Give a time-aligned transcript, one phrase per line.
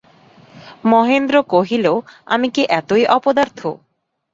[0.85, 1.85] মহেন্দ্র কহিল,
[2.27, 3.59] আমি কি এতই অপদার্থ।